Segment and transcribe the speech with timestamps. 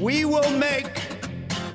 [0.00, 0.88] We will make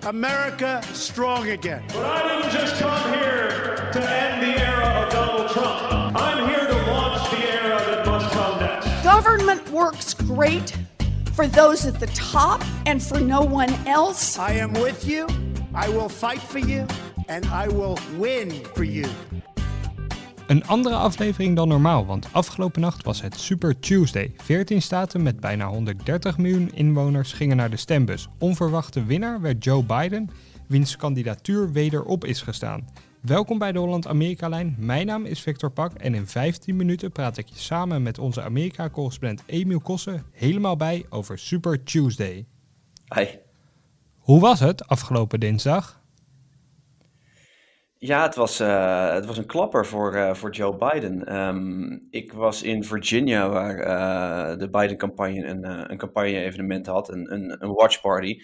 [0.03, 1.83] America strong again.
[1.89, 6.15] But I didn't just come here to end the era of Donald Trump.
[6.15, 9.03] I'm here to launch the era that must come next.
[9.03, 10.75] Government works great
[11.33, 14.39] for those at the top and for no one else.
[14.39, 15.27] I am with you.
[15.75, 16.87] I will fight for you.
[17.27, 19.07] And I will win for you.
[20.47, 24.33] Een andere aflevering dan normaal, want afgelopen nacht was het Super Tuesday.
[24.37, 28.27] 14 staten met bijna 130 miljoen inwoners gingen naar de stembus.
[28.39, 30.29] Onverwachte winnaar werd Joe Biden,
[30.67, 32.87] wiens kandidatuur wederop is gestaan.
[33.21, 34.75] Welkom bij de Holland-Amerika-lijn.
[34.79, 38.41] Mijn naam is Victor Pak en in 15 minuten praat ik je samen met onze
[38.41, 42.45] Amerika-correspondent Emiel Kossen helemaal bij over Super Tuesday.
[43.15, 43.25] Hi.
[44.17, 46.03] Hoe was het afgelopen dinsdag?
[48.05, 51.37] Ja, het was, uh, het was een klapper voor, uh, voor Joe Biden.
[51.37, 57.63] Um, ik was in Virginia, waar uh, de Biden-campagne een, een campagne-evenement had, een, een,
[57.63, 58.41] een watch party.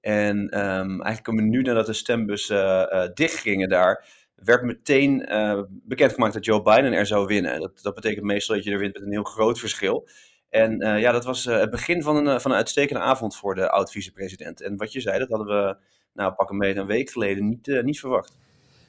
[0.00, 5.28] En um, eigenlijk een minuut nadat de stembussen dichtgingen daar, werd meteen
[5.68, 7.60] bekendgemaakt dat Joe Biden er zou winnen.
[7.60, 10.08] Dat, dat betekent meestal dat je er wint met een heel groot verschil.
[10.48, 14.62] En ja, dat was het begin van een, van een uitstekende avond voor de oud-vicepresident.
[14.62, 15.76] En wat je zei, dat hadden we,
[16.12, 18.42] nou pak een een week geleden, niet, niet verwacht.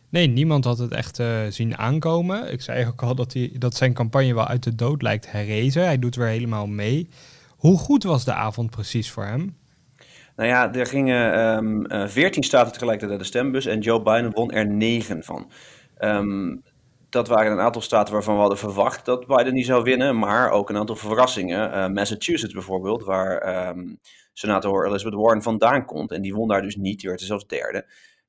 [0.10, 2.52] Nee, niemand had het echt uh, zien aankomen.
[2.52, 5.84] Ik zei ook al dat, hij, dat zijn campagne wel uit de dood lijkt herrezen.
[5.84, 7.10] Hij doet weer helemaal mee.
[7.50, 9.58] Hoe goed was de avond precies voor hem?
[10.36, 14.32] Nou ja, er gingen um, uh, 14 staten tegelijkertijd naar de stembus en Joe Biden
[14.32, 15.52] won er 9 van.
[16.00, 16.64] Um,
[17.10, 20.50] dat waren een aantal staten waarvan we hadden verwacht dat Biden niet zou winnen, maar
[20.50, 21.70] ook een aantal verrassingen.
[21.70, 23.74] Uh, Massachusetts bijvoorbeeld, waar
[24.34, 26.12] senator Elizabeth Warren vandaan komt.
[26.12, 27.86] En die won daar dus niet, die werd er zelfs derde.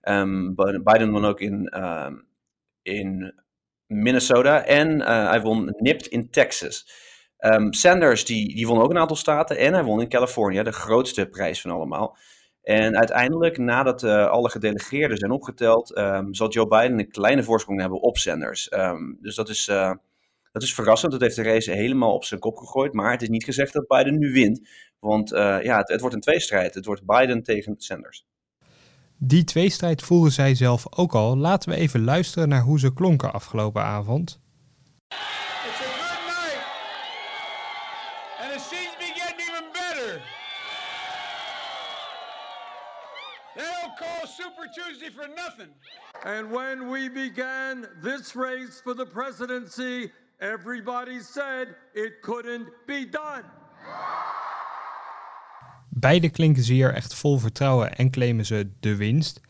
[0.09, 2.27] Um, Biden won ook in, um,
[2.83, 3.35] in
[3.87, 6.91] Minnesota en uh, hij won nipt in Texas.
[7.39, 10.73] Um, Sanders die, die won ook een aantal staten en hij won in Californië, de
[10.73, 12.17] grootste prijs van allemaal.
[12.63, 18.01] En uiteindelijk, nadat uh, alle gedelegeerden zijn opgeteld, zal Joe Biden een kleine voorsprong hebben
[18.01, 18.69] op Sanders.
[19.21, 19.93] dus dat is, uh,
[20.53, 21.13] dat is verrassend.
[21.13, 22.93] Dat heeft de race helemaal op zijn kop gegooid.
[22.93, 24.69] Maar het is niet gezegd dat Biden nu wint.
[24.99, 26.75] Want ja, het, het wordt een tweestrijd.
[26.75, 28.25] Het wordt Biden tegen Sanders.
[29.19, 31.37] Die tweestrijd voeren zij zelf ook al.
[31.37, 34.41] Laten we even luisteren naar hoe ze klonken afgelopen avond.
[35.09, 35.21] It's
[35.81, 36.65] a good night.
[38.41, 40.23] And it seems to be getting even better.
[43.55, 45.71] They don't call Super Tuesday for nothing.
[46.25, 53.45] And when we began this race for the presidency, everybody said it couldn't be done.
[55.99, 59.41] Beide klinken ze hier echt vol vertrouwen en claimen ze de winst.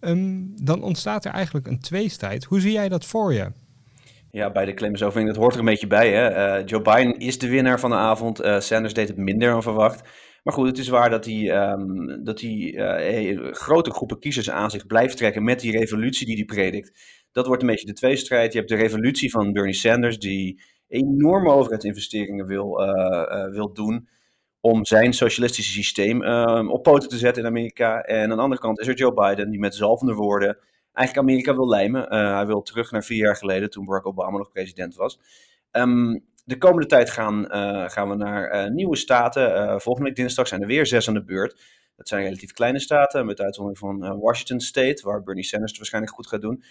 [0.00, 2.44] Um, dan ontstaat er eigenlijk een tweestrijd.
[2.44, 3.52] Hoe zie jij dat voor je?
[4.30, 5.10] Ja, beide claimen zo.
[5.10, 6.12] Dat hoort er een beetje bij.
[6.12, 6.58] Hè?
[6.60, 8.44] Uh, Joe Biden is de winnaar van de avond.
[8.44, 10.08] Uh, Sanders deed het minder dan verwacht.
[10.42, 14.70] Maar goed, het is waar dat hij, um, dat hij uh, grote groepen kiezers aan
[14.70, 17.00] zich blijft trekken met die revolutie die hij predikt.
[17.32, 18.52] Dat wordt een beetje de tweestrijd.
[18.52, 22.76] Je hebt de revolutie van Bernie Sanders, die enorme overheidsinvesteringen wil,
[23.50, 24.08] wil doen
[24.60, 28.00] om zijn socialistische systeem uh, op poten te zetten in Amerika.
[28.00, 30.58] En aan de andere kant is er Joe Biden, die met zalvende woorden
[30.92, 32.14] eigenlijk Amerika wil lijmen.
[32.14, 35.18] Uh, hij wil terug naar vier jaar geleden, toen Barack Obama nog president was.
[35.72, 39.80] Um, de komende tijd gaan, uh, gaan we naar nieuwe staten.
[39.80, 41.60] volgende week dinsdag zijn er weer zes aan de beurt.
[41.96, 46.14] Dat zijn relatief kleine staten, met uitzondering van Washington State, waar Bernie Sanders het waarschijnlijk
[46.14, 46.62] goed gaat doen.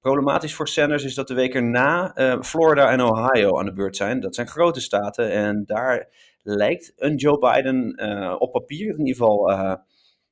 [0.00, 2.12] Problematisch voor Sanders is dat de week erna
[2.42, 4.20] Florida en Ohio aan de beurt zijn.
[4.20, 6.08] Dat zijn grote staten en daar
[6.56, 9.74] lijkt een Joe Biden uh, op papier in ieder geval uh,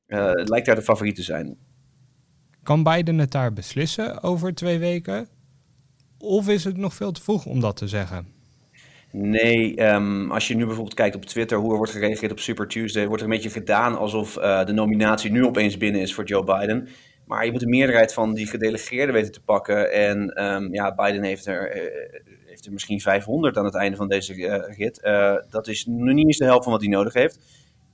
[0.07, 1.59] uh, lijkt daar de favoriet te zijn.
[2.63, 5.29] Kan Biden het daar beslissen over twee weken?
[6.19, 8.27] Of is het nog veel te vroeg om dat te zeggen?
[9.13, 12.69] Nee, um, als je nu bijvoorbeeld kijkt op Twitter hoe er wordt gereageerd op Super
[12.69, 16.45] Tuesday, wordt er een beetje gedaan alsof de nominatie nu opeens binnen is voor Joe
[16.45, 16.89] Biden.
[17.27, 19.93] Maar je moet de meerderheid van die gedelegeerden weten te pakken.
[19.93, 21.83] En um, ja, Biden heeft er, uh,
[22.71, 25.01] misschien 500 aan het einde van deze uh, rit.
[25.03, 27.39] Uh, dat is nog niet eens de helft van wat hij nodig heeft.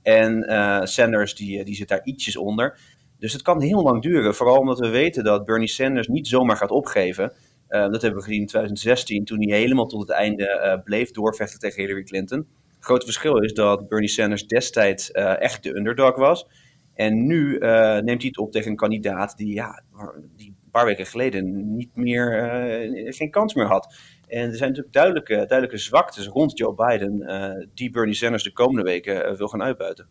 [0.01, 0.43] En
[0.87, 2.79] Sanders die, die zit daar ietsjes onder.
[3.19, 4.35] Dus het kan heel lang duren.
[4.35, 7.33] Vooral omdat we weten dat Bernie Sanders niet zomaar gaat opgeven.
[7.67, 11.81] dat hebben we gezien in 2016, toen hij helemaal tot het einde bleef doorvechten tegen
[11.81, 12.47] Hillary Clinton.
[12.75, 16.47] Het grote verschil is dat Bernie Sanders destijds echt de underdog was.
[16.93, 19.83] En nu neemt hij het op tegen een kandidaat die, ja,
[20.35, 22.49] die een paar weken geleden niet meer,
[23.05, 23.95] geen kans meer had.
[24.33, 28.53] En er zijn natuurlijk duidelijke, duidelijke zwaktes rond Joe Biden uh, die Bernie Sanders de
[28.53, 30.07] komende weken wil gaan uitbuiten.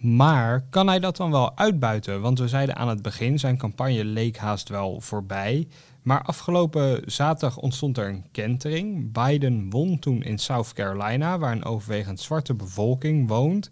[0.00, 2.20] Maar kan hij dat dan wel uitbuiten?
[2.20, 5.68] Want we zeiden aan het begin, zijn campagne leek haast wel voorbij.
[6.02, 9.12] Maar afgelopen zaterdag ontstond er een kentering.
[9.12, 13.70] Biden won toen in South Carolina, waar een overwegend zwarte bevolking woont.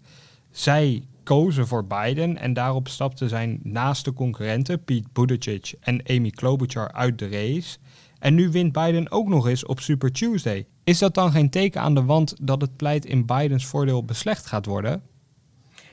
[0.51, 6.93] Zij kozen voor Biden en daarop stapten zijn naaste concurrenten Pete Buttigieg en Amy Klobuchar
[6.93, 7.79] uit de race.
[8.19, 10.67] En nu wint Biden ook nog eens op Super Tuesday.
[10.85, 14.47] Is dat dan geen teken aan de wand dat het pleit in Bidens voordeel beslecht
[14.47, 15.03] gaat worden?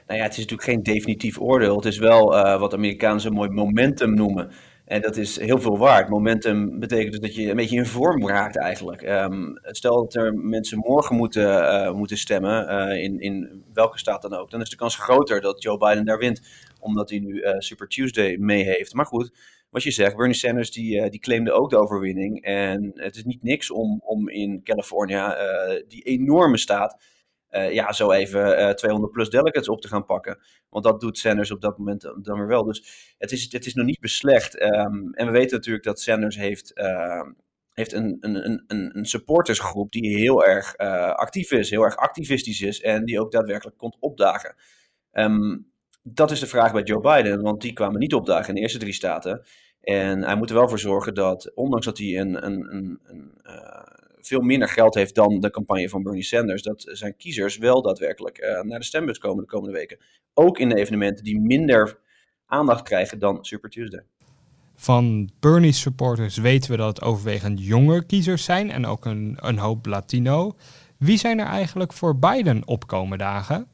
[0.07, 1.75] Nou ja, het is natuurlijk geen definitief oordeel.
[1.75, 4.51] Het is wel uh, wat Amerikanen zo mooi momentum noemen.
[4.85, 6.09] En dat is heel veel waard.
[6.09, 9.01] Momentum betekent dus dat je een beetje in vorm raakt eigenlijk.
[9.01, 14.21] Um, stel dat er mensen morgen moeten, uh, moeten stemmen, uh, in, in welke staat
[14.21, 14.51] dan ook.
[14.51, 16.41] Dan is de kans groter dat Joe Biden daar wint,
[16.79, 18.93] omdat hij nu uh, Super Tuesday mee heeft.
[18.93, 19.31] Maar goed,
[19.69, 22.43] wat je zegt, Bernie Sanders die, die claimde ook de overwinning.
[22.43, 25.37] En het is niet niks om, om in California
[25.87, 26.97] die enorme staat
[27.55, 30.39] uh, ja, zo even uh, eh, 200 plus delegates op te gaan pakken.
[30.69, 32.63] Want dat doet Sanders op dat moment dan weer wel.
[32.63, 34.61] Dus het is, het is nog niet beslecht.
[34.61, 37.21] Um, en we weten natuurlijk dat Sanders heeft, uh,
[37.73, 42.61] heeft een, een, een, een supportersgroep die heel erg uh, actief is, heel erg activistisch
[42.61, 44.55] is en die ook daadwerkelijk komt opdagen.
[45.11, 45.73] Um,
[46.03, 48.77] dat is de vraag bij Joe Biden, want die kwamen niet opdagen in de eerste
[48.77, 49.45] drie staten.
[49.81, 53.31] En hij moet er wel voor zorgen dat, ondanks dat hij een, een, een, een
[54.27, 58.39] veel minder geld heeft dan de campagne van Bernie Sanders, dat zijn kiezers wel daadwerkelijk
[58.39, 59.97] uh, naar de stembus komen de komende weken.
[60.33, 61.99] Ook in de evenementen die minder
[62.45, 64.03] aandacht krijgen dan Super Tuesday.
[64.75, 69.57] Van Bernie supporters weten we dat het overwegend jonge kiezers zijn en ook een, een
[69.57, 70.55] hoop Latino.
[70.97, 73.67] Wie zijn er eigenlijk voor Biden opkomende dagen?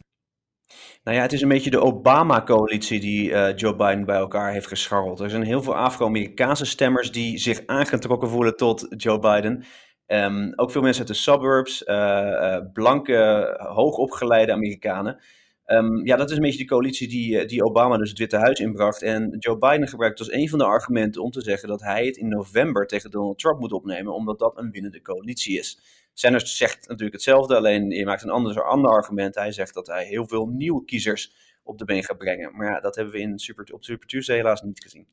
[1.04, 4.68] Nou ja, het is een beetje de Obama-coalitie die uh, Joe Biden bij elkaar heeft
[4.68, 5.20] gescharreld.
[5.20, 9.64] Er zijn heel veel Afro-Amerikaanse stemmers die zich aangetrokken voelen tot Joe Biden.
[10.12, 15.22] Um, ook veel mensen uit de suburbs, uh, uh, blanke, hoogopgeleide Amerikanen.
[15.66, 18.38] Um, ja, dat is een beetje de coalitie die, eh, die Obama dus het Witte
[18.38, 19.02] Huis inbracht.
[19.02, 22.18] En Joe Biden gebruikt als een van de argumenten om te zeggen dat hij het
[22.18, 25.80] in november tegen Donald Trump moet opnemen, omdat dat een winnende coalitie is.
[26.14, 29.36] Sanders zegt natuurlijk hetzelfde, alleen je maakt een ander, ander argument.
[29.36, 31.34] Hij zegt dat hij heel veel nieuwe kiezers
[31.64, 32.56] op de been gaat brengen.
[32.56, 35.08] Maar ja, dat hebben we in Super, op Super Tuesday helaas niet gezien.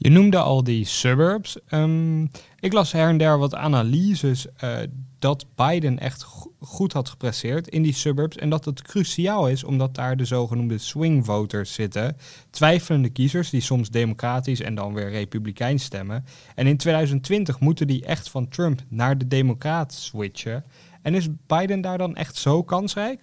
[0.00, 1.58] Je noemde al die suburbs.
[1.70, 2.30] Um,
[2.60, 4.78] ik las her en der wat analyses uh,
[5.18, 6.26] dat Biden echt
[6.60, 8.36] goed had gepresteerd in die suburbs.
[8.36, 12.16] En dat het cruciaal is omdat daar de zogenoemde swing voters zitten.
[12.50, 16.24] Twijfelende kiezers die soms democratisch en dan weer republikeins stemmen.
[16.54, 20.64] En in 2020 moeten die echt van Trump naar de democraat switchen.
[21.02, 23.20] En is Biden daar dan echt zo kansrijk?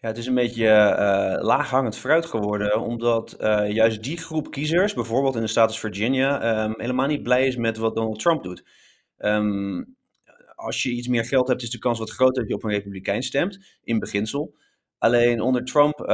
[0.00, 4.94] Ja, het is een beetje uh, laaghangend fruit geworden, omdat uh, juist die groep kiezers,
[4.94, 8.42] bijvoorbeeld in de staat als Virginia, um, helemaal niet blij is met wat Donald Trump
[8.42, 8.64] doet.
[9.18, 9.96] Um,
[10.54, 12.70] als je iets meer geld hebt, is de kans wat groter dat je op een
[12.70, 14.54] republikein stemt, in beginsel.
[14.98, 16.06] Alleen onder Trump uh,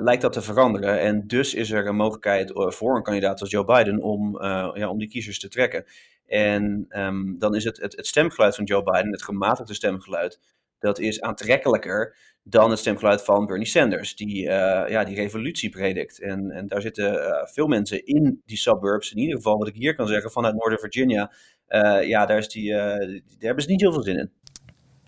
[0.00, 1.00] lijkt dat te veranderen.
[1.00, 4.42] En dus is er een mogelijkheid voor een kandidaat als Joe Biden om,
[4.74, 5.84] ja, om die kiezers te trekken.
[6.26, 10.40] En um, dan is het, het stemgeluid van Joe Biden, het gematigde stemgeluid,
[10.78, 14.50] dat is aantrekkelijker dan het stemgeluid van Bernie Sanders, die, uh,
[14.88, 16.20] ja, die revolutie predikt.
[16.20, 19.74] En, en daar zitten uh, veel mensen in die suburbs, in ieder geval wat ik
[19.74, 21.32] hier kan zeggen, vanuit Northern Virginia.
[21.68, 24.30] Uh, ja, daar, is die, daar hebben ze niet heel veel zin in.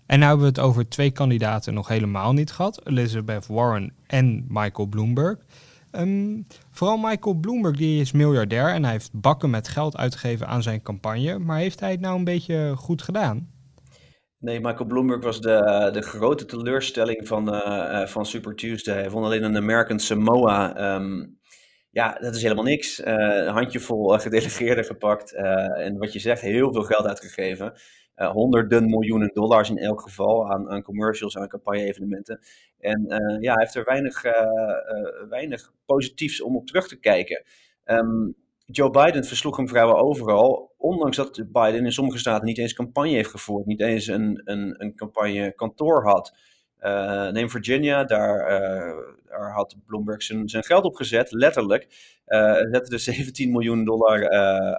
[0.05, 4.45] En nu hebben we het over twee kandidaten nog helemaal niet gehad, Elizabeth Warren en
[4.47, 5.37] Michael Bloomberg.
[5.91, 10.63] Um, vooral Michael Bloomberg, die is miljardair en hij heeft bakken met geld uitgegeven aan
[10.63, 11.39] zijn campagne.
[11.39, 13.49] Maar heeft hij het nou een beetje goed gedaan?
[14.41, 18.99] Nee, Michael Bloomberg was de, de grote teleurstelling van, uh, van Super Tuesday.
[18.99, 20.95] Hij vond alleen een American Samoa.
[20.95, 21.39] Um,
[21.89, 22.99] ja, dat is helemaal niks.
[22.99, 25.33] Uh, een handjevol gedelegeerden gepakt.
[25.33, 27.73] En wat je zegt, heel veel geld uitgegeven.
[28.15, 32.39] honderden miljoenen dollars in elk geval aan, aan commercials, aan campagne-evenementen.
[32.79, 33.05] En
[33.39, 34.21] ja, hij heeft er weinig,
[35.29, 37.43] weinig positiefs om op terug te kijken.
[37.85, 42.73] Um, Joe Biden versloeg hem vrijwel overal, ondanks dat Biden in sommige staten niet eens
[42.73, 46.33] campagne heeft gevoerd, niet eens een, een, een campagnekantoor had.
[46.81, 51.87] Uh, neem Virginia, daar, uh, daar, had Bloomberg zijn, zijn geld op gezet, letterlijk.
[52.27, 54.29] Uh, zette er 17 miljoen dollar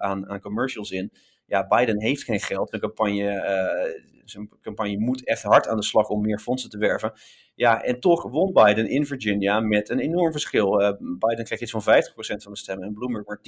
[0.00, 1.12] aan, aan commercials in.
[1.46, 2.68] Ja, Biden heeft geen geld.
[2.68, 7.12] Zijn campagne, zijn campagne moet echt hard aan de slag om meer fondsen te werven.
[7.54, 10.96] Ja, en toch won Biden in Virginia met een enorm verschil.
[11.18, 13.42] Biden kreeg iets van 50% van de stemmen en Bloomberg maar 10%.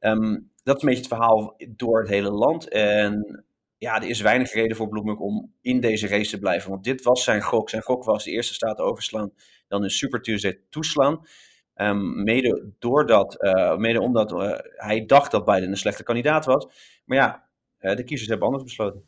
[0.00, 2.68] Ehm, dat is een beetje het verhaal door het hele land.
[2.68, 3.44] En
[3.78, 6.70] ja, er is weinig reden voor Bloomberg om in deze race te blijven.
[6.70, 7.70] Want dit was zijn gok.
[7.70, 9.32] Zijn gok was de eerste staten overslaan,
[9.68, 11.26] dan een Super Tuesday toeslaan.
[11.74, 16.66] Um, mede, doordat, uh, mede omdat uh, hij dacht dat Biden een slechte kandidaat was.
[17.04, 17.48] Maar ja,
[17.94, 19.04] de kiezers hebben anders besloten.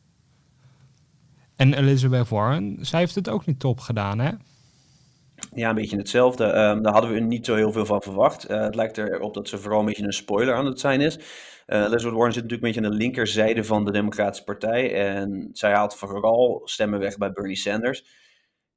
[1.55, 4.31] En Elizabeth Warren, zij heeft het ook niet top gedaan, hè?
[5.55, 6.45] Ja, een beetje hetzelfde.
[6.45, 8.49] Ehm, daar hadden we niet zo heel veel van verwacht.
[8.51, 11.17] Uh, het lijkt erop dat ze vooral een beetje een spoiler aan het zijn is.
[11.67, 14.93] Uh, Elizabeth Warren zit natuurlijk een beetje aan de linkerzijde van de Democratische Partij.
[14.93, 18.05] En zij haalt vooral stemmen weg bij Bernie Sanders.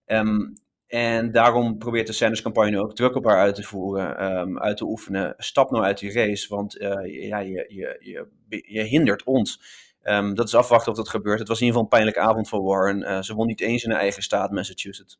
[0.06, 0.52] Um,
[0.86, 4.84] en daarom probeert de Sanders-campagne ook druk op haar uit te voeren, um, uit te
[4.84, 5.34] oefenen.
[5.36, 9.60] Stap nou uit die race, want uh, ja, je, je, je, je hindert ons.
[10.02, 11.38] Um, dat is afwachten of dat gebeurt.
[11.38, 13.24] Het was in ieder geval een pijnlijke avond voor Warren.
[13.24, 15.18] Ze won niet eens in haar eigen staat, Massachusetts.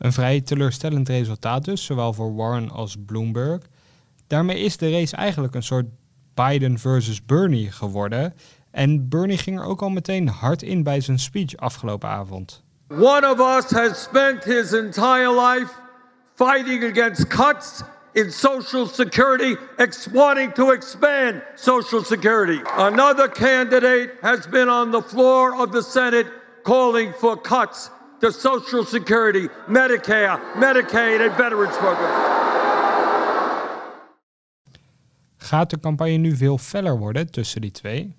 [0.00, 3.62] Een vrij teleurstellend resultaat dus, zowel voor Warren als Bloomberg.
[4.26, 5.86] Daarmee is de race eigenlijk een soort
[6.34, 8.34] Biden versus Bernie geworden.
[8.70, 12.62] En Bernie ging er ook al meteen hard in bij zijn speech afgelopen avond.
[12.88, 15.72] One of us has spent his entire life
[16.34, 19.56] fighting against cuts in Social Security,
[20.12, 22.60] wanting to expand Social Security.
[22.76, 26.26] Another candidate has been on the floor of the Senate
[26.62, 27.90] calling for cuts
[28.20, 32.38] to Social Security, Medicare, Medicaid and Veterans Program.
[35.36, 38.16] Gaat de campagne nu veel feller worden tussen die twee?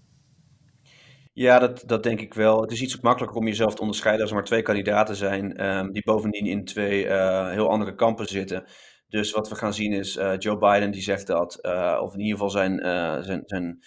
[1.33, 2.61] Ja, dat, dat denk ik wel.
[2.61, 5.91] Het is iets makkelijker om jezelf te onderscheiden als er maar twee kandidaten zijn, um,
[5.91, 8.63] die bovendien in twee uh, heel andere kampen zitten.
[9.07, 12.19] Dus wat we gaan zien is uh, Joe Biden die zegt dat, uh, of in
[12.19, 12.79] ieder geval zijn,
[13.23, 13.83] zijn, zijn,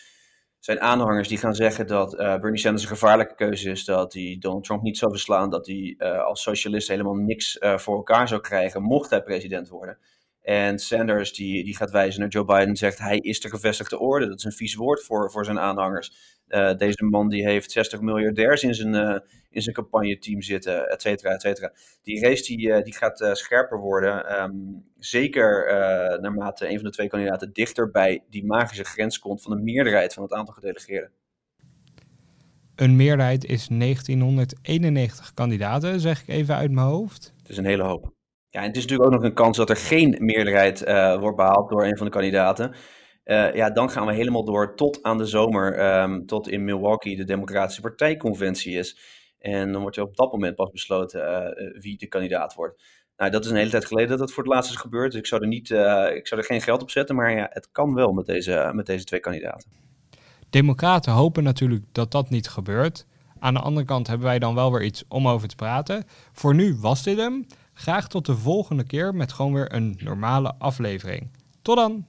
[0.65, 4.65] zijn aanhangers die gaan zeggen dat Bernie Sanders een gevaarlijke keuze is, dat hij Donald
[4.65, 9.11] Trump niet zou verslaan, dat hij als socialist helemaal niks voor elkaar zou krijgen, mocht
[9.11, 9.99] hij president worden.
[10.45, 13.99] En Sanders die, die gaat wijzen naar Joe Biden en zegt hij is de gevestigde
[13.99, 14.29] orde.
[14.29, 16.13] Dat is een vies woord voor, voor zijn aanhangers.
[16.49, 19.19] Uh, deze man die heeft 60 miljardairs in zijn, uh,
[19.51, 21.73] in zijn campagneteam zitten, et cetera, et cetera.
[22.03, 24.43] Die race die, uh, die gaat scherper worden.
[24.43, 25.67] Um, zeker
[26.21, 30.15] naarmate een van de twee kandidaten dichter bij die magische grens komt van de meerderheid
[30.15, 31.11] van het aantal gedelegeerden.
[32.75, 37.33] Een meerderheid is 1991 kandidaten, zeg ik even uit mijn hoofd.
[37.39, 38.13] Het is een hele hoop.
[38.55, 40.81] Ja, het is natuurlijk ook nog een kans dat er geen meerderheid
[41.21, 42.75] wordt behaald door een van de kandidaten.
[43.25, 47.17] Uh, ja, dan gaan we helemaal door tot aan de zomer, um, tot in Milwaukee
[47.17, 48.99] de Democratische Partijconventie is.
[49.39, 52.83] En dan wordt er op dat moment pas besloten uh, wie de kandidaat wordt.
[53.17, 55.11] Nou, dat is een hele tijd geleden dat dat voor het laatst is gebeurd.
[55.11, 55.71] Dus ik zou er, niet,
[56.15, 58.87] ik zou er geen geld op zetten, maar ja, het kan wel met deze, met
[58.87, 59.71] deze twee kandidaten.
[60.51, 63.07] Democraten hopen natuurlijk dat dat niet gebeurt.
[63.39, 66.05] Aan de andere kant hebben wij dan wel weer iets om over te praten.
[66.33, 67.47] Voor nu was dit hem.
[67.75, 71.31] Graag tot de volgende keer met gewoon weer een normale aflevering.
[71.63, 72.07] Tot dan!